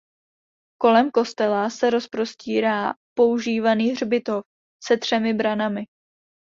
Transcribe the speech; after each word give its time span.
Kolem 0.81 1.11
kostela 1.11 1.69
se 1.69 1.89
rozprostírá 1.89 2.93
používaný 3.17 3.89
hřbitov 3.89 4.43
se 4.83 4.97
třemi 4.97 5.33
branami. 5.33 5.83